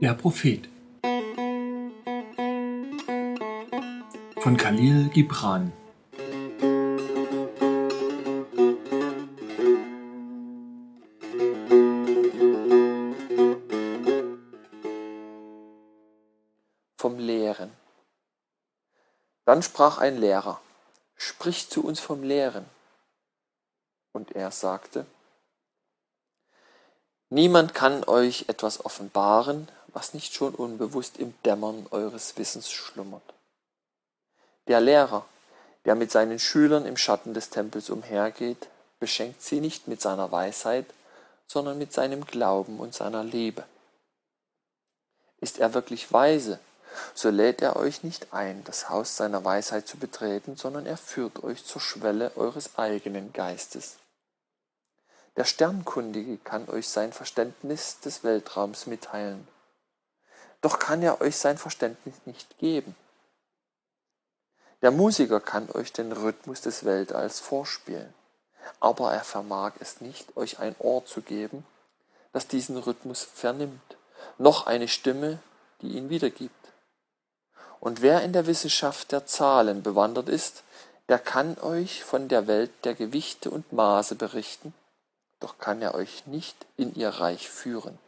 Der 0.00 0.14
Prophet. 0.14 0.68
Von 4.40 4.56
Khalil 4.56 5.08
Gibran. 5.08 5.72
Vom 16.96 17.18
Lehren. 17.18 17.72
Dann 19.46 19.62
sprach 19.64 19.98
ein 19.98 20.18
Lehrer, 20.18 20.60
sprich 21.16 21.68
zu 21.68 21.84
uns 21.84 21.98
vom 21.98 22.22
Lehren. 22.22 22.66
Und 24.12 24.30
er 24.36 24.52
sagte, 24.52 25.06
Niemand 27.30 27.74
kann 27.74 28.04
euch 28.04 28.46
etwas 28.48 28.84
offenbaren, 28.84 29.68
was 29.88 30.14
nicht 30.14 30.34
schon 30.34 30.54
unbewusst 30.54 31.18
im 31.18 31.34
Dämmern 31.44 31.86
eures 31.90 32.38
Wissens 32.38 32.70
schlummert. 32.70 33.22
Der 34.66 34.80
Lehrer, 34.80 35.26
der 35.84 35.94
mit 35.94 36.10
seinen 36.10 36.38
Schülern 36.38 36.86
im 36.86 36.96
Schatten 36.96 37.34
des 37.34 37.50
Tempels 37.50 37.90
umhergeht, 37.90 38.68
beschenkt 38.98 39.42
sie 39.42 39.60
nicht 39.60 39.88
mit 39.88 40.00
seiner 40.00 40.32
Weisheit, 40.32 40.86
sondern 41.46 41.78
mit 41.78 41.92
seinem 41.92 42.24
Glauben 42.24 42.78
und 42.78 42.94
seiner 42.94 43.24
Liebe. 43.24 43.64
Ist 45.40 45.58
er 45.58 45.74
wirklich 45.74 46.12
weise, 46.12 46.58
so 47.14 47.30
lädt 47.30 47.62
er 47.62 47.76
euch 47.76 48.02
nicht 48.02 48.32
ein, 48.32 48.64
das 48.64 48.88
Haus 48.88 49.16
seiner 49.16 49.44
Weisheit 49.44 49.86
zu 49.86 49.98
betreten, 49.98 50.56
sondern 50.56 50.86
er 50.86 50.96
führt 50.96 51.42
euch 51.44 51.64
zur 51.64 51.80
Schwelle 51.80 52.32
eures 52.36 52.78
eigenen 52.78 53.32
Geistes. 53.32 53.96
Der 55.38 55.44
Sternkundige 55.44 56.36
kann 56.38 56.68
euch 56.68 56.88
sein 56.88 57.12
Verständnis 57.12 58.00
des 58.00 58.24
Weltraums 58.24 58.88
mitteilen. 58.88 59.46
Doch 60.62 60.80
kann 60.80 61.00
er 61.00 61.20
euch 61.20 61.36
sein 61.36 61.58
Verständnis 61.58 62.16
nicht 62.24 62.58
geben. 62.58 62.96
Der 64.82 64.90
Musiker 64.90 65.38
kann 65.38 65.70
euch 65.70 65.92
den 65.92 66.10
Rhythmus 66.10 66.60
des 66.62 66.84
Weltalls 66.84 67.38
vorspielen, 67.38 68.12
aber 68.80 69.12
er 69.12 69.22
vermag 69.22 69.74
es 69.78 70.00
nicht, 70.00 70.36
euch 70.36 70.58
ein 70.58 70.74
Ohr 70.80 71.06
zu 71.06 71.22
geben, 71.22 71.64
das 72.32 72.48
diesen 72.48 72.76
Rhythmus 72.76 73.22
vernimmt, 73.22 73.96
noch 74.38 74.66
eine 74.66 74.88
Stimme, 74.88 75.38
die 75.82 75.96
ihn 75.98 76.10
wiedergibt. 76.10 76.72
Und 77.78 78.02
wer 78.02 78.22
in 78.22 78.32
der 78.32 78.48
Wissenschaft 78.48 79.12
der 79.12 79.24
Zahlen 79.24 79.84
bewandert 79.84 80.28
ist, 80.28 80.64
der 81.08 81.20
kann 81.20 81.56
euch 81.60 82.02
von 82.02 82.26
der 82.26 82.48
Welt 82.48 82.72
der 82.82 82.96
Gewichte 82.96 83.50
und 83.52 83.72
Maße 83.72 84.16
berichten, 84.16 84.74
doch 85.40 85.58
kann 85.58 85.82
er 85.82 85.94
euch 85.94 86.26
nicht 86.26 86.56
in 86.76 86.94
ihr 86.94 87.10
Reich 87.10 87.48
führen. 87.48 87.98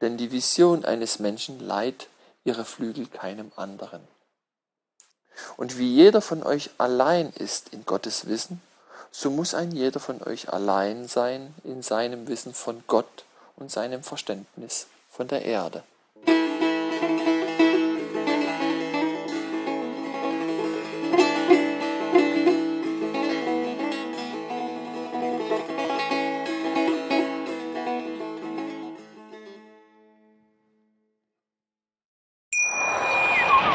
Denn 0.00 0.16
die 0.16 0.32
Vision 0.32 0.84
eines 0.84 1.18
Menschen 1.18 1.60
leiht 1.60 2.08
ihre 2.44 2.64
Flügel 2.64 3.06
keinem 3.06 3.52
anderen. 3.56 4.06
Und 5.56 5.78
wie 5.78 5.92
jeder 5.92 6.20
von 6.20 6.42
euch 6.42 6.70
allein 6.78 7.30
ist 7.30 7.70
in 7.70 7.84
Gottes 7.84 8.26
Wissen, 8.26 8.62
so 9.10 9.30
muss 9.30 9.54
ein 9.54 9.70
jeder 9.70 10.00
von 10.00 10.22
euch 10.22 10.52
allein 10.52 11.08
sein 11.08 11.54
in 11.64 11.82
seinem 11.82 12.26
Wissen 12.26 12.54
von 12.54 12.82
Gott 12.86 13.24
und 13.56 13.70
seinem 13.70 14.02
Verständnis 14.02 14.86
von 15.08 15.28
der 15.28 15.44
Erde. 15.44 15.84